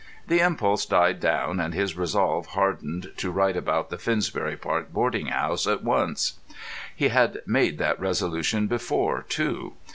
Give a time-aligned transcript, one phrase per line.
[0.27, 5.27] The impulse died down, and his resolve hardened to write about the Finsbury Park boarding
[5.27, 6.39] house at once.
[6.95, 9.73] He had made that resolution before, too.